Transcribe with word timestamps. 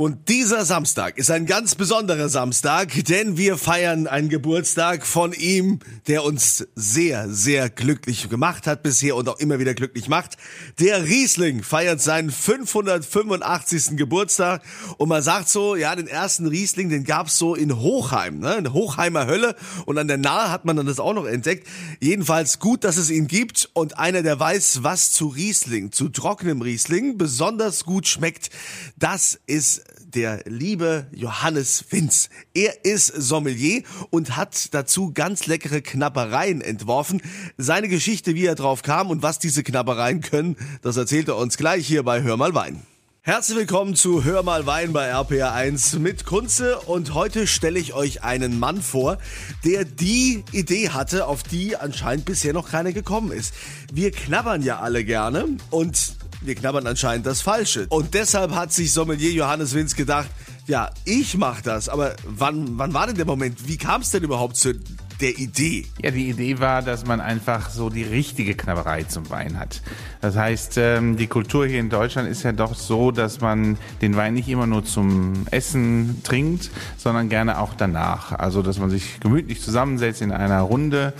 Und 0.00 0.28
dieser 0.28 0.64
Samstag 0.64 1.18
ist 1.18 1.28
ein 1.28 1.44
ganz 1.44 1.74
besonderer 1.74 2.28
Samstag, 2.28 3.04
denn 3.06 3.36
wir 3.36 3.56
feiern 3.56 4.06
einen 4.06 4.28
Geburtstag 4.28 5.04
von 5.04 5.32
ihm, 5.32 5.80
der 6.06 6.22
uns 6.22 6.68
sehr, 6.76 7.28
sehr 7.28 7.68
glücklich 7.68 8.30
gemacht 8.30 8.68
hat 8.68 8.84
bisher 8.84 9.16
und 9.16 9.28
auch 9.28 9.40
immer 9.40 9.58
wieder 9.58 9.74
glücklich 9.74 10.08
macht. 10.08 10.36
Der 10.78 11.02
Riesling 11.02 11.64
feiert 11.64 12.00
seinen 12.00 12.30
585. 12.30 13.96
Geburtstag 13.96 14.62
und 14.98 15.08
man 15.08 15.20
sagt 15.20 15.48
so, 15.48 15.74
ja, 15.74 15.96
den 15.96 16.06
ersten 16.06 16.46
Riesling, 16.46 16.90
den 16.90 17.02
gab's 17.02 17.36
so 17.36 17.56
in 17.56 17.80
Hochheim, 17.80 18.38
ne, 18.38 18.54
in 18.54 18.72
Hochheimer 18.72 19.26
Hölle 19.26 19.56
und 19.84 19.98
an 19.98 20.06
der 20.06 20.18
Nahe 20.18 20.52
hat 20.52 20.64
man 20.64 20.76
dann 20.76 20.86
das 20.86 21.00
auch 21.00 21.14
noch 21.14 21.26
entdeckt. 21.26 21.66
Jedenfalls 21.98 22.60
gut, 22.60 22.84
dass 22.84 22.98
es 22.98 23.10
ihn 23.10 23.26
gibt 23.26 23.68
und 23.72 23.98
einer, 23.98 24.22
der 24.22 24.38
weiß, 24.38 24.84
was 24.84 25.10
zu 25.10 25.26
Riesling, 25.26 25.90
zu 25.90 26.08
trockenem 26.08 26.62
Riesling 26.62 27.18
besonders 27.18 27.84
gut 27.84 28.06
schmeckt, 28.06 28.50
das 28.96 29.40
ist 29.48 29.87
der 30.14 30.42
liebe 30.46 31.06
Johannes 31.12 31.84
Winz. 31.90 32.30
Er 32.54 32.84
ist 32.84 33.06
Sommelier 33.06 33.82
und 34.10 34.36
hat 34.36 34.72
dazu 34.72 35.12
ganz 35.12 35.46
leckere 35.46 35.82
Knappereien 35.82 36.60
entworfen. 36.60 37.20
Seine 37.56 37.88
Geschichte, 37.88 38.34
wie 38.34 38.46
er 38.46 38.54
drauf 38.54 38.82
kam 38.82 39.10
und 39.10 39.22
was 39.22 39.38
diese 39.38 39.62
Knappereien 39.62 40.20
können, 40.20 40.56
das 40.82 40.96
erzählt 40.96 41.28
er 41.28 41.36
uns 41.36 41.56
gleich 41.56 41.86
hier 41.86 42.02
bei 42.02 42.22
Hör 42.22 42.36
mal 42.36 42.54
Wein. 42.54 42.82
Herzlich 43.20 43.58
willkommen 43.58 43.94
zu 43.94 44.24
Hör 44.24 44.42
mal 44.42 44.64
Wein 44.64 44.94
bei 44.94 45.12
RPR1 45.12 45.98
mit 45.98 46.24
Kunze 46.24 46.78
und 46.78 47.12
heute 47.12 47.46
stelle 47.46 47.78
ich 47.78 47.92
euch 47.92 48.22
einen 48.22 48.58
Mann 48.58 48.80
vor, 48.80 49.18
der 49.66 49.84
die 49.84 50.44
Idee 50.52 50.88
hatte, 50.88 51.26
auf 51.26 51.42
die 51.42 51.76
anscheinend 51.76 52.24
bisher 52.24 52.54
noch 52.54 52.70
keine 52.70 52.94
gekommen 52.94 53.30
ist. 53.30 53.52
Wir 53.92 54.12
knabbern 54.12 54.62
ja 54.62 54.78
alle 54.78 55.04
gerne 55.04 55.44
und 55.68 56.14
wir 56.40 56.54
knabbern 56.54 56.86
anscheinend 56.86 57.26
das 57.26 57.40
Falsche. 57.40 57.86
Und 57.88 58.14
deshalb 58.14 58.54
hat 58.54 58.72
sich 58.72 58.92
Sommelier 58.92 59.32
Johannes 59.32 59.74
Winz 59.74 59.94
gedacht, 59.94 60.28
ja, 60.66 60.90
ich 61.04 61.36
mach 61.36 61.60
das. 61.62 61.88
Aber 61.88 62.14
wann, 62.24 62.78
wann 62.78 62.94
war 62.94 63.06
denn 63.06 63.16
der 63.16 63.24
Moment? 63.24 63.66
Wie 63.66 63.76
kam 63.76 64.02
es 64.02 64.10
denn 64.10 64.22
überhaupt 64.22 64.56
zu 64.56 64.74
der 65.20 65.38
Idee? 65.38 65.86
Ja, 66.02 66.10
die 66.10 66.28
Idee 66.28 66.60
war, 66.60 66.82
dass 66.82 67.06
man 67.06 67.20
einfach 67.20 67.70
so 67.70 67.90
die 67.90 68.04
richtige 68.04 68.54
Knabberei 68.54 69.02
zum 69.04 69.28
Wein 69.30 69.58
hat. 69.58 69.82
Das 70.20 70.36
heißt, 70.36 70.78
ähm, 70.78 71.16
die 71.16 71.26
Kultur 71.26 71.66
hier 71.66 71.80
in 71.80 71.90
Deutschland 71.90 72.28
ist 72.28 72.42
ja 72.42 72.52
doch 72.52 72.74
so, 72.74 73.10
dass 73.10 73.40
man 73.40 73.78
den 74.00 74.16
Wein 74.16 74.34
nicht 74.34 74.48
immer 74.48 74.66
nur 74.66 74.84
zum 74.84 75.46
Essen 75.50 76.22
trinkt, 76.22 76.70
sondern 76.96 77.28
gerne 77.28 77.58
auch 77.58 77.74
danach. 77.74 78.32
Also, 78.32 78.62
dass 78.62 78.78
man 78.78 78.90
sich 78.90 79.20
gemütlich 79.20 79.60
zusammensetzt 79.60 80.22
in 80.22 80.32
einer 80.32 80.60
Runde 80.60 81.12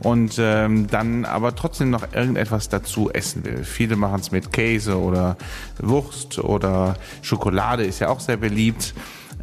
und 0.00 0.36
ähm, 0.38 0.86
dann 0.88 1.24
aber 1.24 1.54
trotzdem 1.54 1.90
noch 1.90 2.12
irgendetwas 2.12 2.68
dazu 2.68 3.10
essen 3.10 3.44
will. 3.44 3.64
Viele 3.64 3.96
machen 3.96 4.20
es 4.20 4.30
mit 4.30 4.52
Käse 4.52 4.98
oder 4.98 5.36
Wurst 5.78 6.38
oder 6.38 6.96
Schokolade 7.22 7.84
ist 7.84 8.00
ja 8.00 8.08
auch 8.08 8.20
sehr 8.20 8.36
beliebt. 8.36 8.94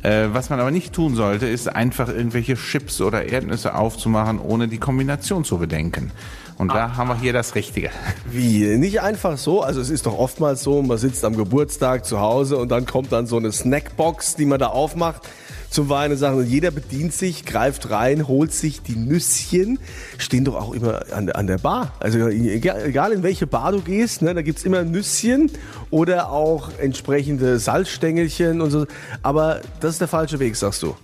Äh, 0.02 0.28
was 0.32 0.50
man 0.50 0.60
aber 0.60 0.72
nicht 0.72 0.94
tun 0.94 1.16
sollte, 1.16 1.48
ist 1.48 1.68
einfach 1.68 2.08
irgendwelche 2.08 2.56
Chips 2.56 3.02
oder 3.02 3.26
Erdnüsse 3.26 3.76
aufzumachen, 3.76 4.40
ohne 4.40 4.68
die 4.68 4.78
Kombination 4.78 5.44
zu 5.44 5.58
bedenken. 5.58 6.12
Und 6.58 6.74
da 6.74 6.98
haben 6.98 7.08
wir 7.08 7.18
hier 7.18 7.32
das 7.32 7.56
Richtige. 7.56 7.90
Wie? 8.30 8.78
Nicht 8.78 9.02
einfach 9.02 9.38
so? 9.38 9.62
Also 9.62 9.80
es 9.80 9.90
ist 9.90 10.06
doch 10.06 10.18
oftmals 10.18 10.62
so, 10.62 10.82
man 10.82 10.98
sitzt 10.98 11.24
am 11.24 11.38
Geburtstag 11.38 12.06
zu 12.06 12.20
Hause 12.20 12.58
und 12.58 12.70
dann 12.70 12.86
kommt 12.86 13.14
dann 13.14 13.28
so 13.28 13.38
eine 13.38 13.52
Snackbox, 13.52 14.36
die 14.36 14.46
man 14.46 14.60
da 14.60 14.68
aufmacht 14.68 15.22
zum 15.70 15.90
Wein 15.90 16.12
und 16.12 16.18
sagen, 16.18 16.44
jeder 16.46 16.72
bedient 16.72 17.14
sich, 17.14 17.46
greift 17.46 17.90
rein, 17.90 18.28
holt 18.28 18.54
sich 18.54 18.82
die 18.82 18.96
Nüsschen, 18.96 19.80
stehen 20.18 20.46
doch 20.46 20.56
auch 20.56 20.74
immer 20.74 21.02
an, 21.12 21.30
an 21.30 21.48
der 21.48 21.58
Bar. 21.58 21.94
Also 22.00 22.28
egal, 22.28 23.12
in 23.12 23.24
welche 23.24 23.48
Bar 23.48 23.72
du 23.72 23.82
gehst, 23.82 24.22
ne, 24.22 24.34
da 24.34 24.42
gibt's 24.42 24.64
immer 24.64 24.84
Nüsschen 24.84 25.52
oder 25.90 26.32
auch 26.32 26.72
entsprechende 26.80 27.60
Salzstängelchen 27.60 28.62
und 28.62 28.72
so. 28.72 28.86
Aber 29.22 29.62
das 29.80 29.94
ist 29.94 30.02
der 30.02 30.08
falsche 30.08 30.40
Weg, 30.40 30.56
sagst 30.56 30.84
du. 30.84 30.96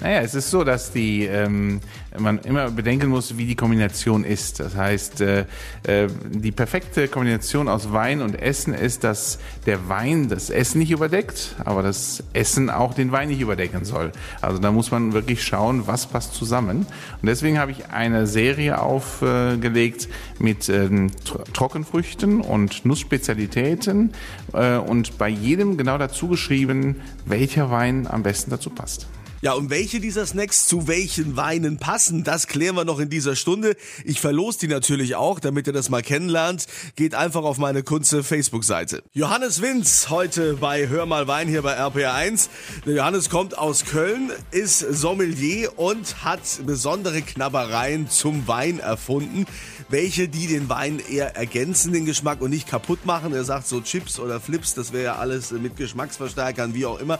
Naja, 0.00 0.22
es 0.22 0.34
ist 0.34 0.50
so, 0.50 0.64
dass 0.64 0.92
die 0.92 1.26
ähm, 1.26 1.80
man 2.18 2.38
immer 2.38 2.70
bedenken 2.70 3.10
muss, 3.10 3.36
wie 3.36 3.44
die 3.44 3.54
Kombination 3.54 4.24
ist. 4.24 4.58
Das 4.58 4.74
heißt, 4.74 5.20
äh, 5.20 5.44
äh, 5.82 6.08
die 6.30 6.52
perfekte 6.52 7.06
Kombination 7.06 7.68
aus 7.68 7.92
Wein 7.92 8.22
und 8.22 8.34
Essen 8.34 8.72
ist, 8.72 9.04
dass 9.04 9.38
der 9.66 9.90
Wein 9.90 10.30
das 10.30 10.48
Essen 10.48 10.78
nicht 10.78 10.90
überdeckt, 10.90 11.54
aber 11.66 11.82
das 11.82 12.24
Essen 12.32 12.70
auch 12.70 12.94
den 12.94 13.12
Wein 13.12 13.28
nicht 13.28 13.42
überdecken 13.42 13.84
soll. 13.84 14.12
Also 14.40 14.58
da 14.58 14.72
muss 14.72 14.90
man 14.90 15.12
wirklich 15.12 15.44
schauen, 15.44 15.86
was 15.86 16.06
passt 16.06 16.34
zusammen. 16.34 16.86
Und 17.20 17.26
deswegen 17.26 17.58
habe 17.58 17.72
ich 17.72 17.90
eine 17.90 18.26
Serie 18.26 18.80
aufgelegt 18.80 20.08
mit 20.38 20.70
ähm, 20.70 21.10
Trockenfrüchten 21.52 22.40
und 22.40 22.86
Nussspezialitäten 22.86 24.14
äh, 24.54 24.76
und 24.78 25.18
bei 25.18 25.28
jedem 25.28 25.76
genau 25.76 25.98
dazu 25.98 26.28
geschrieben, 26.28 26.96
welcher 27.26 27.70
Wein 27.70 28.06
am 28.06 28.22
besten 28.22 28.50
dazu 28.50 28.70
passt. 28.70 29.06
Ja, 29.42 29.54
und 29.54 29.70
welche 29.70 30.00
dieser 30.00 30.26
Snacks 30.26 30.66
zu 30.66 30.86
welchen 30.86 31.34
Weinen 31.34 31.78
passen, 31.78 32.24
das 32.24 32.46
klären 32.46 32.76
wir 32.76 32.84
noch 32.84 32.98
in 32.98 33.08
dieser 33.08 33.36
Stunde. 33.36 33.74
Ich 34.04 34.20
verlose 34.20 34.58
die 34.58 34.68
natürlich 34.68 35.16
auch, 35.16 35.40
damit 35.40 35.66
ihr 35.66 35.72
das 35.72 35.88
mal 35.88 36.02
kennenlernt. 36.02 36.66
Geht 36.94 37.14
einfach 37.14 37.42
auf 37.44 37.56
meine 37.56 37.82
Kunze 37.82 38.22
Facebook-Seite. 38.22 39.02
Johannes 39.14 39.62
Winz 39.62 40.10
heute 40.10 40.58
bei 40.60 40.88
Hör 40.88 41.06
mal 41.06 41.26
Wein 41.26 41.48
hier 41.48 41.62
bei 41.62 41.74
RPR1. 41.78 42.50
Der 42.84 42.96
Johannes 42.96 43.30
kommt 43.30 43.56
aus 43.56 43.86
Köln, 43.86 44.30
ist 44.50 44.80
Sommelier 44.80 45.78
und 45.78 46.22
hat 46.22 46.42
besondere 46.66 47.22
Knabbereien 47.22 48.10
zum 48.10 48.46
Wein 48.46 48.78
erfunden. 48.78 49.46
Welche, 49.90 50.28
die 50.28 50.46
den 50.46 50.68
Wein 50.68 51.00
eher 51.10 51.36
ergänzen, 51.36 51.92
den 51.92 52.04
Geschmack 52.04 52.40
und 52.40 52.50
nicht 52.50 52.68
kaputt 52.68 53.06
machen. 53.06 53.32
Er 53.32 53.44
sagt 53.44 53.66
so 53.68 53.80
Chips 53.80 54.18
oder 54.18 54.40
Flips, 54.40 54.74
das 54.74 54.92
wäre 54.92 55.04
ja 55.04 55.16
alles 55.16 55.52
mit 55.52 55.76
Geschmacksverstärkern, 55.76 56.74
wie 56.74 56.86
auch 56.86 57.00
immer. 57.00 57.18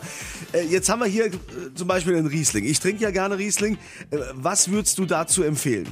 Äh, 0.52 0.64
jetzt 0.64 0.88
haben 0.88 1.00
wir 1.00 1.06
hier 1.06 1.26
äh, 1.26 1.30
zum 1.74 1.88
Beispiel 1.88 2.00
Beispiel 2.00 2.16
ein 2.16 2.26
Riesling. 2.26 2.64
Ich 2.64 2.80
trinke 2.80 3.02
ja 3.02 3.10
gerne 3.10 3.38
Riesling. 3.38 3.76
Äh, 4.10 4.18
was 4.34 4.70
würdest 4.70 4.98
du 4.98 5.06
dazu 5.06 5.42
empfehlen? 5.42 5.86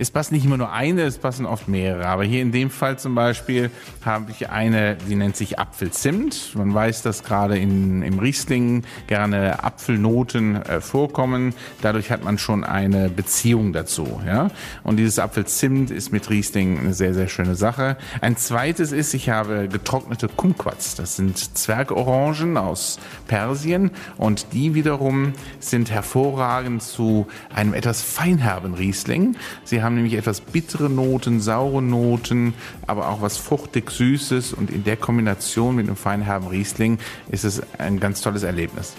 Es 0.00 0.10
passt 0.12 0.30
nicht 0.30 0.44
immer 0.44 0.56
nur 0.56 0.72
eine, 0.72 1.02
es 1.02 1.18
passen 1.18 1.44
oft 1.44 1.66
mehrere. 1.66 2.06
Aber 2.06 2.22
hier 2.22 2.40
in 2.42 2.52
dem 2.52 2.70
Fall 2.70 2.98
zum 2.98 3.14
Beispiel 3.14 3.70
habe 4.04 4.30
ich 4.30 4.48
eine, 4.48 4.96
die 5.08 5.16
nennt 5.16 5.36
sich 5.36 5.58
Apfelzimt. 5.58 6.54
Man 6.54 6.72
weiß, 6.72 7.02
dass 7.02 7.24
gerade 7.24 7.58
in, 7.58 8.02
im 8.02 8.18
Riesling 8.20 8.84
gerne 9.08 9.64
Apfelnoten 9.64 10.56
äh, 10.56 10.80
vorkommen. 10.80 11.54
Dadurch 11.82 12.10
hat 12.12 12.22
man 12.22 12.38
schon 12.38 12.62
eine 12.62 13.08
Beziehung 13.08 13.72
dazu. 13.72 14.20
Ja? 14.24 14.50
Und 14.84 14.98
dieses 14.98 15.18
Apfelzimt 15.18 15.90
ist 15.90 16.07
mit 16.12 16.30
Riesling 16.30 16.78
eine 16.78 16.94
sehr, 16.94 17.14
sehr 17.14 17.28
schöne 17.28 17.54
Sache. 17.54 17.96
Ein 18.20 18.36
zweites 18.36 18.92
ist, 18.92 19.14
ich 19.14 19.30
habe 19.30 19.68
getrocknete 19.68 20.28
Kumquats. 20.28 20.94
Das 20.94 21.16
sind 21.16 21.38
Zwergorangen 21.56 22.56
aus 22.56 22.98
Persien 23.26 23.90
und 24.16 24.52
die 24.52 24.74
wiederum 24.74 25.32
sind 25.60 25.90
hervorragend 25.90 26.82
zu 26.82 27.26
einem 27.54 27.74
etwas 27.74 28.02
feinherben 28.02 28.74
Riesling. 28.74 29.36
Sie 29.64 29.82
haben 29.82 29.94
nämlich 29.94 30.14
etwas 30.14 30.40
bittere 30.40 30.90
Noten, 30.90 31.40
saure 31.40 31.82
Noten, 31.82 32.54
aber 32.86 33.08
auch 33.08 33.22
was 33.22 33.36
fruchtig 33.36 33.90
Süßes 33.90 34.52
und 34.52 34.70
in 34.70 34.84
der 34.84 34.96
Kombination 34.96 35.76
mit 35.76 35.86
einem 35.86 35.96
feinherben 35.96 36.48
Riesling 36.48 36.98
ist 37.30 37.44
es 37.44 37.62
ein 37.78 38.00
ganz 38.00 38.20
tolles 38.20 38.42
Erlebnis. 38.42 38.94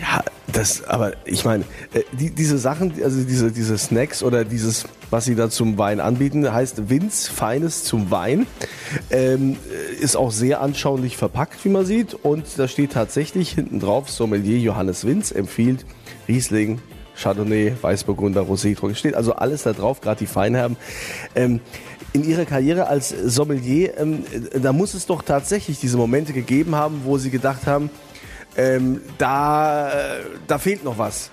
Ja, 0.00 0.22
das, 0.52 0.84
aber 0.84 1.12
ich 1.24 1.44
meine, 1.44 1.64
äh, 1.92 2.02
die, 2.12 2.30
diese 2.30 2.58
Sachen, 2.58 2.92
also 3.02 3.22
diese, 3.22 3.50
diese 3.50 3.76
Snacks 3.76 4.22
oder 4.22 4.44
dieses, 4.44 4.84
was 5.10 5.24
sie 5.24 5.34
da 5.34 5.50
zum 5.50 5.76
Wein 5.76 6.00
anbieten, 6.00 6.50
heißt 6.50 6.88
Winz 6.88 7.28
Feines 7.28 7.84
zum 7.84 8.10
Wein. 8.10 8.46
Ähm, 9.10 9.56
ist 10.00 10.16
auch 10.16 10.30
sehr 10.30 10.60
anschaulich 10.60 11.16
verpackt, 11.16 11.64
wie 11.64 11.68
man 11.68 11.84
sieht. 11.84 12.14
Und 12.14 12.46
da 12.56 12.68
steht 12.68 12.92
tatsächlich 12.92 13.50
hinten 13.50 13.80
drauf, 13.80 14.08
Sommelier 14.10 14.58
Johannes 14.58 15.04
Winz 15.04 15.32
empfiehlt 15.32 15.84
Riesling, 16.28 16.80
Chardonnay, 17.16 17.74
Weißburgunder, 17.80 18.42
Rosé, 18.42 18.94
steht 18.94 19.14
also 19.14 19.34
alles 19.34 19.64
da 19.64 19.72
drauf, 19.72 20.00
gerade 20.00 20.20
die 20.20 20.26
Feinherben. 20.26 20.76
Ähm, 21.34 21.60
in 22.12 22.24
Ihrer 22.24 22.44
Karriere 22.44 22.86
als 22.86 23.10
Sommelier, 23.10 23.98
ähm, 23.98 24.24
da 24.62 24.72
muss 24.72 24.94
es 24.94 25.06
doch 25.06 25.22
tatsächlich 25.22 25.78
diese 25.78 25.96
Momente 25.96 26.32
gegeben 26.32 26.74
haben, 26.74 27.02
wo 27.04 27.18
Sie 27.18 27.30
gedacht 27.30 27.66
haben, 27.66 27.90
ähm, 28.58 29.00
da, 29.16 29.90
da 30.46 30.58
fehlt 30.58 30.84
noch 30.84 30.98
was. 30.98 31.30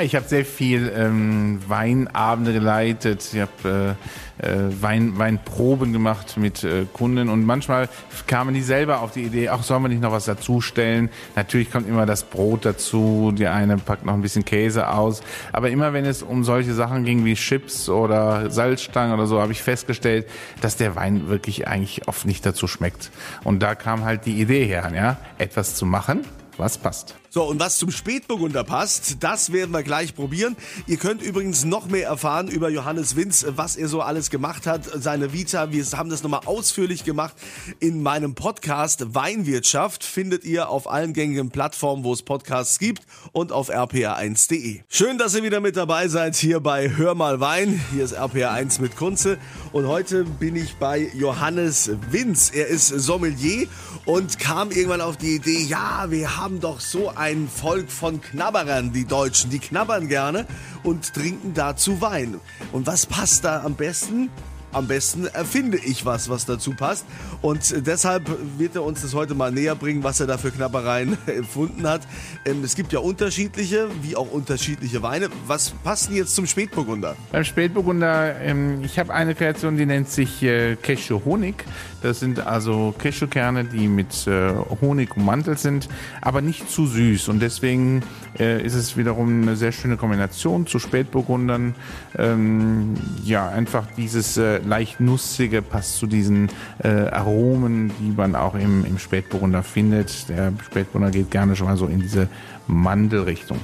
Ich 0.00 0.14
habe 0.14 0.28
sehr 0.28 0.44
viel 0.44 0.92
ähm, 0.94 1.60
Weinabende 1.66 2.52
geleitet. 2.52 3.30
Ich 3.32 3.40
habe 3.40 3.96
äh, 4.38 4.46
äh, 4.46 4.70
Wein, 4.80 5.18
Weinproben 5.18 5.92
gemacht 5.92 6.36
mit 6.36 6.62
äh, 6.62 6.86
Kunden 6.92 7.28
und 7.28 7.44
manchmal 7.44 7.88
kamen 8.28 8.54
die 8.54 8.62
selber 8.62 9.00
auf 9.00 9.12
die 9.12 9.24
Idee, 9.24 9.48
ach, 9.48 9.64
sollen 9.64 9.82
wir 9.82 9.88
nicht 9.88 10.00
noch 10.00 10.12
was 10.12 10.26
dazustellen? 10.26 11.10
Natürlich 11.34 11.72
kommt 11.72 11.88
immer 11.88 12.06
das 12.06 12.22
Brot 12.22 12.64
dazu, 12.64 13.32
die 13.36 13.48
eine 13.48 13.78
packt 13.78 14.04
noch 14.04 14.14
ein 14.14 14.22
bisschen 14.22 14.44
Käse 14.44 14.88
aus. 14.88 15.20
Aber 15.52 15.70
immer 15.70 15.92
wenn 15.92 16.04
es 16.04 16.22
um 16.22 16.44
solche 16.44 16.74
Sachen 16.74 17.04
ging 17.04 17.24
wie 17.24 17.34
Chips 17.34 17.88
oder 17.88 18.50
Salzstangen 18.50 19.14
oder 19.14 19.26
so, 19.26 19.40
habe 19.40 19.50
ich 19.50 19.62
festgestellt, 19.62 20.26
dass 20.60 20.76
der 20.76 20.94
Wein 20.94 21.28
wirklich 21.28 21.66
eigentlich 21.66 22.06
oft 22.06 22.24
nicht 22.24 22.46
dazu 22.46 22.68
schmeckt. 22.68 23.10
Und 23.42 23.64
da 23.64 23.74
kam 23.74 24.04
halt 24.04 24.26
die 24.26 24.40
Idee 24.40 24.64
her, 24.64 24.92
ja, 24.94 25.16
etwas 25.38 25.74
zu 25.74 25.86
machen, 25.86 26.24
was 26.58 26.76
passt. 26.76 27.14
So, 27.30 27.44
und 27.44 27.60
was 27.60 27.76
zum 27.76 27.90
Spätburgunder 27.90 28.64
passt, 28.64 29.18
das 29.20 29.52
werden 29.52 29.70
wir 29.72 29.82
gleich 29.82 30.14
probieren. 30.14 30.56
Ihr 30.86 30.96
könnt 30.96 31.20
übrigens 31.20 31.62
noch 31.66 31.86
mehr 31.86 32.06
erfahren 32.06 32.48
über 32.48 32.70
Johannes 32.70 33.16
Winz, 33.16 33.44
was 33.50 33.76
er 33.76 33.88
so 33.88 34.00
alles 34.00 34.30
gemacht 34.30 34.66
hat, 34.66 34.88
seine 34.94 35.34
Vita. 35.34 35.70
Wir 35.70 35.84
haben 35.92 36.08
das 36.08 36.22
nochmal 36.22 36.40
ausführlich 36.46 37.04
gemacht 37.04 37.34
in 37.80 38.02
meinem 38.02 38.34
Podcast 38.34 39.14
Weinwirtschaft. 39.14 40.04
Findet 40.04 40.44
ihr 40.44 40.70
auf 40.70 40.90
allen 40.90 41.12
gängigen 41.12 41.50
Plattformen, 41.50 42.02
wo 42.02 42.14
es 42.14 42.22
Podcasts 42.22 42.78
gibt 42.78 43.02
und 43.32 43.52
auf 43.52 43.68
rpa1.de. 43.68 44.80
Schön, 44.88 45.18
dass 45.18 45.34
ihr 45.34 45.42
wieder 45.42 45.60
mit 45.60 45.76
dabei 45.76 46.08
seid 46.08 46.34
hier 46.34 46.60
bei 46.60 46.96
Hör 46.96 47.14
mal 47.14 47.40
Wein. 47.40 47.78
Hier 47.92 48.04
ist 48.04 48.18
RPA1 48.18 48.80
mit 48.80 48.96
Kunze 48.96 49.36
und 49.72 49.86
heute 49.86 50.24
bin 50.24 50.56
ich 50.56 50.76
bei 50.76 51.10
Johannes 51.14 51.90
Winz. 52.10 52.50
Er 52.54 52.68
ist 52.68 52.88
Sommelier 52.88 53.66
und 54.06 54.38
kam 54.38 54.70
irgendwann 54.70 55.02
auf 55.02 55.18
die 55.18 55.34
Idee, 55.34 55.60
ja, 55.60 56.06
wir 56.08 56.38
haben 56.38 56.60
doch 56.60 56.80
so 56.80 57.12
ein 57.18 57.48
Volk 57.48 57.90
von 57.90 58.20
Knabberern, 58.20 58.92
die 58.92 59.04
Deutschen. 59.04 59.50
Die 59.50 59.58
knabbern 59.58 60.08
gerne 60.08 60.46
und 60.82 61.12
trinken 61.12 61.52
dazu 61.54 62.00
Wein. 62.00 62.40
Und 62.72 62.86
was 62.86 63.06
passt 63.06 63.44
da 63.44 63.62
am 63.64 63.74
besten? 63.74 64.30
am 64.72 64.86
besten 64.86 65.26
erfinde 65.26 65.78
ich 65.78 66.04
was, 66.04 66.28
was 66.28 66.46
dazu 66.46 66.72
passt. 66.72 67.06
Und 67.40 67.86
deshalb 67.86 68.30
wird 68.58 68.74
er 68.76 68.82
uns 68.82 69.02
das 69.02 69.14
heute 69.14 69.34
mal 69.34 69.50
näher 69.50 69.74
bringen, 69.74 70.04
was 70.04 70.20
er 70.20 70.26
da 70.26 70.38
für 70.38 70.50
Knabbereien 70.50 71.16
erfunden 71.26 71.88
hat. 71.88 72.02
Ähm, 72.44 72.62
es 72.64 72.74
gibt 72.74 72.92
ja 72.92 72.98
unterschiedliche, 72.98 73.88
wie 74.02 74.16
auch 74.16 74.30
unterschiedliche 74.30 75.02
Weine. 75.02 75.28
Was 75.46 75.70
passt 75.70 76.08
denn 76.08 76.16
jetzt 76.16 76.34
zum 76.34 76.46
Spätburgunder? 76.46 77.16
Beim 77.32 77.44
Spätburgunder, 77.44 78.40
ähm, 78.40 78.82
ich 78.84 78.98
habe 78.98 79.12
eine 79.12 79.34
Kreation, 79.34 79.76
die 79.76 79.86
nennt 79.86 80.10
sich 80.10 80.42
äh, 80.42 80.76
Cashew 80.76 81.22
Honig. 81.24 81.64
Das 82.00 82.20
sind 82.20 82.46
also 82.46 82.94
Cashewkerne, 82.96 83.64
die 83.64 83.88
mit 83.88 84.26
äh, 84.26 84.52
Honig 84.80 85.16
ummantelt 85.16 85.58
sind, 85.58 85.88
aber 86.20 86.40
nicht 86.40 86.70
zu 86.70 86.86
süß. 86.86 87.28
Und 87.28 87.40
deswegen 87.40 88.02
äh, 88.38 88.62
ist 88.62 88.74
es 88.74 88.96
wiederum 88.96 89.42
eine 89.42 89.56
sehr 89.56 89.72
schöne 89.72 89.96
Kombination 89.96 90.66
zu 90.66 90.78
Spätburgundern. 90.78 91.74
Ähm, 92.16 92.94
ja, 93.24 93.48
einfach 93.48 93.86
dieses 93.96 94.36
äh, 94.36 94.58
leicht 94.58 95.00
nussige 95.00 95.60
passt 95.60 95.96
zu 95.96 96.06
diesen 96.06 96.50
äh, 96.82 96.88
Aromen, 96.88 97.90
die 97.98 98.12
man 98.16 98.36
auch 98.36 98.54
im, 98.54 98.84
im 98.84 98.98
Spätburgunder 98.98 99.64
findet. 99.64 100.28
Der 100.28 100.52
Spätburgunder 100.64 101.10
geht 101.10 101.30
gerne 101.32 101.56
schon 101.56 101.66
mal 101.66 101.76
so 101.76 101.86
in 101.86 102.00
diese 102.00 102.28
Mandelrichtung. 102.68 103.58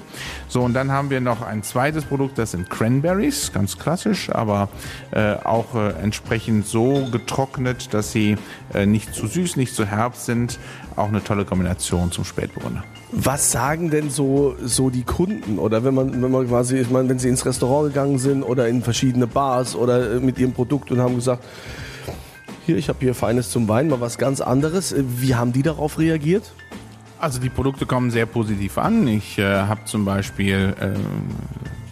So, 0.49 0.63
und 0.63 0.75
dann 0.75 0.91
haben 0.91 1.11
wir 1.11 1.21
noch 1.21 1.43
ein 1.43 1.63
zweites 1.63 2.05
Produkt, 2.05 2.39
das 2.39 2.53
sind 2.53 2.71
Cranberries, 2.71 3.53
ganz 3.53 3.79
klassisch, 3.79 4.31
aber 4.31 4.69
äh, 5.11 5.35
auch 5.35 5.75
äh, 5.75 5.91
entsprechend 6.03 6.67
so 6.67 7.07
getrocknet, 7.11 7.93
dass 7.93 8.13
sie 8.13 8.24
äh, 8.73 8.87
nicht 8.87 9.15
zu 9.15 9.27
süß, 9.27 9.57
nicht 9.57 9.75
zu 9.75 9.85
herb 9.85 10.17
sind. 10.17 10.59
Auch 10.97 11.09
eine 11.09 11.23
tolle 11.23 11.45
Kombination 11.45 12.11
zum 12.13 12.25
Spätburgunder. 12.25 12.85
Was 13.13 13.53
sagen 13.53 13.91
denn 13.91 14.11
so, 14.11 14.57
so 14.63 14.91
die 14.91 15.05
Kunden? 15.05 15.59
Oder 15.59 15.85
wenn 15.85 15.95
man, 15.95 16.23
wenn 16.23 16.31
man 16.31 16.49
quasi, 16.49 16.79
ich 16.79 16.91
meine, 16.91 17.09
wenn 17.09 17.19
sie 17.19 17.29
ins 17.29 17.47
Restaurant 17.47 17.89
gegangen 17.89 18.19
sind 18.19 18.43
oder 18.43 18.69
in 18.69 18.83
verschiedene 18.83 19.27
Bars 19.27 19.77
oder 19.77 20.17
äh, 20.17 20.21
mit 20.21 20.39
ihrem 20.39 20.53
Produkt 20.53 20.91
und 20.91 21.01
haben 21.01 21.15
gesagt, 21.17 21.45
hier, 22.67 22.77
ich 22.77 22.89
habe 22.89 22.99
hier 23.01 23.15
Feines 23.15 23.51
zum 23.51 23.69
Wein, 23.69 23.89
mal 23.89 24.01
was 24.01 24.19
ganz 24.19 24.41
anderes. 24.41 24.93
Äh, 24.93 25.05
wie 25.07 25.35
haben 25.35 25.53
die 25.53 25.63
darauf 25.63 25.99
reagiert? 25.99 26.53
Also 27.19 27.41
die 27.41 27.51
Produkte 27.51 27.87
kommen 27.87 28.11
sehr 28.11 28.27
positiv 28.27 28.79
an. 28.79 29.07
Ich 29.07 29.39
äh, 29.39 29.45
habe 29.45 29.85
zum 29.85 30.05
Beispiel 30.05 30.75
äh, 30.81 30.91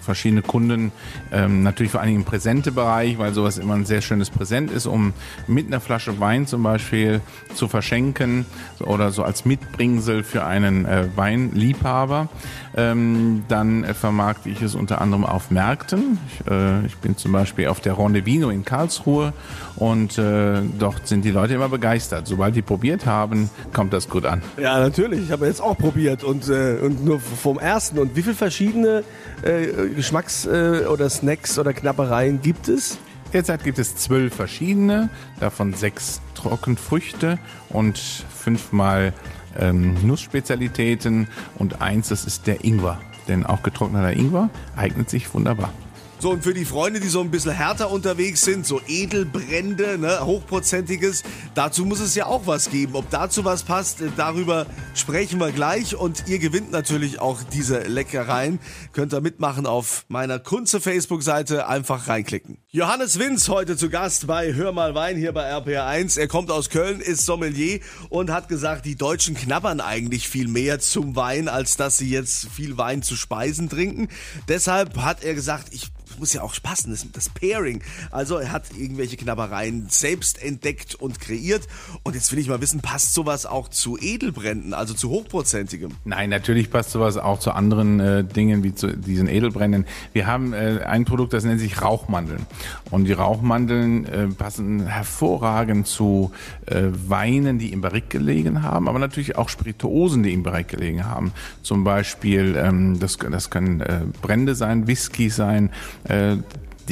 verschiedene 0.02 0.43
Kunden, 0.43 0.93
ähm, 1.32 1.62
natürlich 1.62 1.93
vor 1.93 2.02
Dingen 2.02 2.19
im 2.19 2.25
Präsentebereich, 2.25 3.19
weil 3.19 3.32
sowas 3.32 3.58
immer 3.58 3.75
ein 3.75 3.87
sehr 3.87 4.02
schönes 4.02 4.31
Präsent 4.31 4.70
ist, 4.70 4.87
um 4.87 5.12
mit 5.46 5.66
einer 5.66 5.81
Flasche 5.81 6.20
Wein 6.20 6.46
zum 6.46 6.62
Beispiel 6.62 7.20
zu 7.54 7.69
verschenken 7.69 8.46
oder 8.81 9.10
so 9.10 9.22
als 9.22 9.44
Mitbringsel 9.44 10.22
für 10.22 10.44
einen 10.44 10.84
äh, 10.84 11.06
Weinliebhaber. 11.14 12.28
Ähm, 12.75 13.44
dann 13.49 13.84
äh, 13.84 13.94
vermarkte 13.94 14.49
ich 14.49 14.62
es 14.62 14.75
unter 14.75 15.00
anderem 15.00 15.25
auf 15.25 15.50
Märkten. 15.50 16.19
Ich, 16.26 16.50
äh, 16.50 16.87
ich 16.87 16.96
bin 16.96 17.16
zum 17.16 17.32
Beispiel 17.32 17.69
auf 17.69 17.81
der 17.81 17.93
Ronde 17.93 18.25
Vino 18.25 18.48
in 18.48 18.64
Karlsruhe 18.64 19.32
und 19.76 20.16
äh, 20.19 20.60
dort 20.78 21.06
sind 21.06 21.25
die 21.25 21.31
Leute 21.31 21.55
immer 21.55 21.69
begeistert. 21.69 22.26
Sobald 22.26 22.56
die 22.56 22.62
probiert 22.62 23.05
haben, 23.05 23.50
kommt 23.72 23.93
das 23.93 24.08
gut 24.08 24.25
an. 24.25 24.43
Ja, 24.58 24.81
natürlich. 24.81 25.25
Ich 25.25 25.32
habe 25.32 25.46
jetzt 25.46 25.60
auch 25.60 25.76
probiert 25.76 26.25
und, 26.25 26.48
äh, 26.48 26.78
und 26.82 27.05
nur 27.05 27.20
vom 27.20 27.58
ersten. 27.58 27.98
Und 27.98 28.16
wie 28.16 28.22
viele 28.22 28.34
verschiedene 28.34 29.05
äh, 29.43 29.66
Geschmacks- 29.93 30.47
äh, 30.47 30.87
oder 30.87 31.09
Snacks 31.11 31.59
oder 31.59 31.73
Knappereien 31.73 32.41
gibt 32.43 32.69
es? 32.69 32.99
Derzeit 33.33 33.65
gibt 33.65 33.79
es 33.79 33.97
zwölf 33.97 34.35
verschiedene, 34.35 35.09
davon 35.41 35.73
sechs 35.73 36.21
Trockenfrüchte 36.35 37.39
und 37.71 37.99
fünfmal 37.99 39.15
ähm, 39.59 39.94
Nussspezialitäten 40.06 41.29
und 41.59 41.81
eins, 41.81 42.09
das 42.09 42.25
ist 42.25 42.47
der 42.47 42.65
Ingwer. 42.65 43.00
Denn 43.29 43.47
auch 43.47 43.62
getrockneter 43.62 44.12
Ingwer 44.12 44.50
eignet 44.77 45.09
sich 45.09 45.33
wunderbar. 45.33 45.73
So, 46.22 46.30
und 46.30 46.44
für 46.44 46.54
die 46.54 46.64
Freunde, 46.64 47.00
die 47.00 47.08
so 47.08 47.20
ein 47.20 47.32
bisschen 47.32 47.50
härter 47.50 47.90
unterwegs 47.90 48.42
sind, 48.42 48.64
so 48.64 48.80
Edelbrände, 48.86 49.98
ne, 49.98 50.24
hochprozentiges, 50.24 51.24
dazu 51.56 51.84
muss 51.84 51.98
es 51.98 52.14
ja 52.14 52.26
auch 52.26 52.46
was 52.46 52.70
geben. 52.70 52.94
Ob 52.94 53.10
dazu 53.10 53.44
was 53.44 53.64
passt, 53.64 54.00
äh, 54.00 54.08
darüber 54.16 54.66
sprechen 54.94 55.40
wir 55.40 55.50
gleich. 55.50 55.96
Und 55.96 56.28
ihr 56.28 56.38
gewinnt 56.38 56.70
natürlich 56.70 57.19
auch 57.19 57.42
diese 57.42 57.80
Leckereien. 57.80 58.60
Könnt 58.92 59.12
ihr 59.12 59.20
mitmachen 59.20 59.66
auf 59.66 60.04
meiner 60.06 60.38
Kunze 60.38 60.80
Facebook-Seite. 60.80 61.66
Einfach 61.66 62.06
reinklicken. 62.06 62.58
Johannes 62.70 63.19
Winz 63.19 63.48
heute 63.48 63.76
zu 63.76 63.90
Gast 63.90 64.28
bei 64.28 64.54
Hör 64.54 64.70
mal 64.70 64.94
Wein 64.94 65.16
hier 65.16 65.32
bei 65.32 65.52
RPR1. 65.52 66.20
Er 66.20 66.28
kommt 66.28 66.52
aus 66.52 66.70
Köln, 66.70 67.00
ist 67.00 67.26
Sommelier 67.26 67.80
und 68.10 68.30
hat 68.30 68.48
gesagt, 68.48 68.86
die 68.86 68.94
Deutschen 68.94 69.34
knabbern 69.34 69.80
eigentlich 69.80 70.28
viel 70.28 70.46
mehr 70.46 70.78
zum 70.78 71.16
Wein, 71.16 71.48
als 71.48 71.76
dass 71.76 71.98
sie 71.98 72.10
jetzt 72.10 72.46
viel 72.46 72.78
Wein 72.78 73.02
zu 73.02 73.16
Speisen 73.16 73.69
trinken. 73.69 74.06
Deshalb 74.46 74.98
hat 74.98 75.24
er 75.24 75.34
gesagt, 75.34 75.66
ich 75.72 75.90
muss 76.22 76.32
ja 76.32 76.42
auch 76.42 76.54
passen, 76.62 76.92
das, 76.92 77.04
das 77.12 77.28
Pairing. 77.28 77.82
Also 78.12 78.36
er 78.36 78.52
hat 78.52 78.66
irgendwelche 78.78 79.16
Knabbereien 79.16 79.86
selbst 79.88 80.40
entdeckt 80.40 80.94
und 80.94 81.19
kreiert. 81.19 81.66
Und 82.04 82.14
jetzt 82.14 82.30
will 82.30 82.38
ich 82.38 82.48
mal 82.48 82.60
wissen, 82.60 82.80
passt 82.80 83.12
sowas 83.12 83.44
auch 83.44 83.69
zu 83.69 83.98
Edelbränden, 83.98 84.72
also 84.72 84.94
zu 84.94 85.10
hochprozentigem? 85.10 85.90
Nein, 86.04 86.30
natürlich 86.30 86.70
passt 86.70 86.92
sowas 86.92 87.16
auch 87.16 87.40
zu 87.40 87.50
anderen 87.50 87.98
äh, 87.98 88.22
Dingen 88.22 88.62
wie 88.62 88.72
zu 88.72 88.96
diesen 88.96 89.28
Edelbränden. 89.28 89.84
Wir 90.12 90.28
haben 90.28 90.52
äh, 90.52 90.84
ein 90.86 91.04
Produkt, 91.04 91.32
das 91.32 91.42
nennt 91.42 91.58
sich 91.58 91.82
Rauchmandeln. 91.82 92.46
Und 92.92 93.06
die 93.06 93.12
Rauchmandeln 93.12 94.06
äh, 94.06 94.28
passen 94.28 94.86
hervorragend 94.86 95.88
zu 95.88 96.30
äh, 96.66 96.82
Weinen, 97.08 97.58
die 97.58 97.72
im 97.72 97.80
Barrik 97.80 98.10
gelegen 98.10 98.62
haben, 98.62 98.88
aber 98.88 99.00
natürlich 99.00 99.36
auch 99.36 99.48
Spirituosen, 99.48 100.22
die 100.22 100.32
im 100.32 100.44
Barrik 100.44 100.69
gelegen 100.69 101.04
haben. 101.04 101.32
Zum 101.62 101.82
Beispiel, 101.82 102.54
ähm, 102.56 103.00
das, 103.00 103.19
das 103.19 103.50
können 103.50 103.80
äh, 103.80 104.02
Brände 104.20 104.54
sein, 104.54 104.86
Whisky 104.86 105.30
sein, 105.30 105.70
äh, 106.12 106.37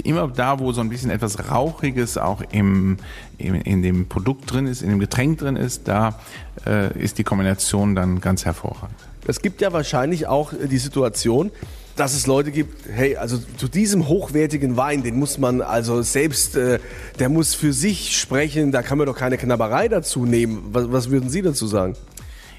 immer 0.05 0.29
da, 0.29 0.59
wo 0.59 0.73
so 0.73 0.81
ein 0.81 0.89
bisschen 0.89 1.11
etwas 1.11 1.51
Rauchiges 1.51 2.17
auch 2.17 2.43
im, 2.53 2.97
im, 3.39 3.55
in 3.55 3.83
dem 3.83 4.09
Produkt 4.09 4.53
drin 4.53 4.67
ist, 4.67 4.83
in 4.83 4.89
dem 4.91 4.99
Getränk 4.99 5.39
drin 5.39 5.57
ist, 5.57 5.89
da 5.89 6.19
äh, 6.67 6.97
ist 6.99 7.19
die 7.19 7.25
Kombination 7.25 7.95
dann 7.95 8.21
ganz 8.21 8.45
hervorragend. 8.45 8.97
Es 9.27 9.43
gibt 9.43 9.61
ja 9.61 9.73
wahrscheinlich 9.73 10.27
auch 10.27 10.53
die 10.53 10.79
Situation, 10.79 11.51
dass 11.97 12.15
es 12.15 12.27
Leute 12.27 12.51
gibt, 12.51 12.89
hey, 12.91 13.17
also 13.17 13.39
zu 13.57 13.69
diesem 13.69 14.09
hochwertigen 14.09 14.77
Wein, 14.77 15.03
den 15.03 15.19
muss 15.19 15.39
man 15.39 15.61
also 15.61 16.03
selbst, 16.03 16.57
äh, 16.57 16.79
der 17.19 17.29
muss 17.29 17.55
für 17.55 17.73
sich 17.73 18.19
sprechen, 18.19 18.73
da 18.73 18.83
kann 18.83 18.97
man 18.97 19.07
doch 19.07 19.17
keine 19.17 19.37
Knabberei 19.37 19.89
dazu 19.89 20.25
nehmen. 20.25 20.71
Was, 20.73 20.91
was 20.91 21.11
würden 21.11 21.29
Sie 21.29 21.43
dazu 21.43 21.67
sagen? 21.67 21.95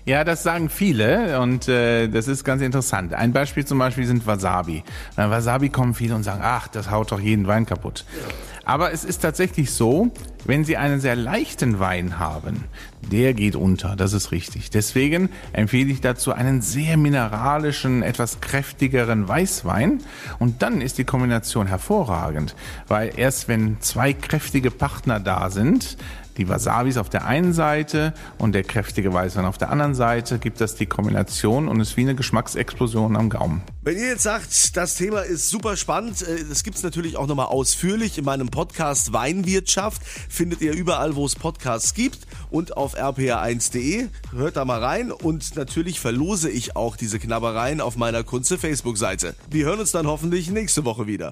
Ja, 0.06 0.24
das 0.24 0.42
sagen 0.42 0.70
viele 0.70 1.40
und 1.40 1.68
äh, 1.68 2.08
das 2.08 2.28
ist 2.28 2.44
ganz 2.44 2.62
interessant. 2.62 3.14
Ein 3.14 3.34
Beispiel 3.34 3.66
zum 3.66 3.78
Beispiel 3.78 4.06
sind 4.06 4.26
Wasabi. 4.26 4.84
Bei 5.16 5.30
Wasabi 5.30 5.70
kommen 5.70 5.94
viele 5.94 6.16
und 6.16 6.24
sagen, 6.24 6.42
ach, 6.44 6.68
das 6.68 6.90
haut 6.90 7.12
doch 7.12 7.20
jeden 7.20 7.46
Wein 7.46 7.68
kaputt. 7.68 8.06
Aber 8.66 8.92
es 8.92 9.04
ist 9.04 9.20
tatsächlich 9.20 9.72
so, 9.72 10.12
wenn 10.46 10.64
Sie 10.66 10.78
einen 10.78 11.00
sehr 11.00 11.16
leichten 11.16 11.80
Wein 11.80 12.20
haben, 12.20 12.64
der 13.10 13.34
geht 13.34 13.56
unter, 13.56 13.96
das 13.96 14.14
ist 14.14 14.32
richtig. 14.32 14.70
Deswegen 14.70 15.30
empfehle 15.54 15.92
ich 15.92 16.02
dazu 16.02 16.32
einen 16.32 16.62
sehr 16.62 16.98
mineralischen, 16.98 18.04
etwas 18.04 18.42
kräftigeren 18.42 19.28
Weißwein 19.28 20.00
und 20.40 20.62
dann 20.62 20.82
ist 20.82 20.98
die 20.98 21.04
Kombination 21.04 21.68
hervorragend, 21.68 22.56
weil 22.88 23.12
erst 23.16 23.48
wenn 23.48 23.78
zwei 23.82 24.14
kräftige 24.14 24.72
Partner 24.72 25.20
da 25.20 25.50
sind, 25.50 25.98
die 26.38 26.48
Wasabis 26.48 26.98
auf 26.98 27.10
der 27.10 27.26
einen 27.26 27.54
Seite 27.54 28.14
und 28.38 28.54
der 28.54 28.64
kräftige 28.64 29.14
Weißwein 29.14 29.46
auf 29.46 29.58
der 29.58 29.70
anderen 29.70 29.96
Seite, 29.96 30.40
gibt 30.40 30.62
das 30.62 30.76
die 30.76 30.86
Kombination 30.86 31.68
und 31.68 31.80
ist 31.80 31.98
wie 31.98 32.02
eine 32.02 32.16
Geschmacksexplosion 32.16 33.16
am 33.16 33.30
Gaumen. 33.30 33.62
Wenn 33.84 33.98
ihr 33.98 34.08
jetzt 34.08 34.24
sagt, 34.24 34.78
das 34.78 34.96
Thema 34.96 35.22
ist 35.22 35.50
super 35.50 35.76
spannend, 35.76 36.22
äh, 36.22 36.44
das 36.48 36.64
gibt 36.64 36.78
es 36.78 36.84
natürlich 36.84 37.18
auch 37.18 37.28
nochmal 37.28 37.48
ausführlich 37.48 38.18
in 38.18 38.26
meinem 38.26 38.50
Podcast 38.50 39.14
Weinwirtschaft. 39.14 40.02
Findet 40.06 40.62
ihr 40.62 40.74
überall, 40.74 41.16
wo 41.16 41.26
es 41.26 41.36
Podcasts 41.36 41.94
gibt 41.94 42.20
und 42.50 42.78
auf 42.78 42.91
rpa1.de. 42.98 44.08
Hört 44.32 44.58
da 44.58 44.66
mal 44.66 44.84
rein 44.84 45.12
und 45.12 45.56
natürlich 45.56 46.00
verlose 46.00 46.50
ich 46.50 46.76
auch 46.76 46.96
diese 46.96 47.20
Knabbereien 47.20 47.82
auf 47.82 47.96
meiner 47.96 48.24
Kunze 48.24 48.58
Facebook-Seite. 48.58 49.36
Wir 49.50 49.66
hören 49.66 49.80
uns 49.80 49.92
dann 49.92 50.08
hoffentlich 50.08 50.50
nächste 50.50 50.86
Woche 50.86 51.08
wieder. 51.08 51.30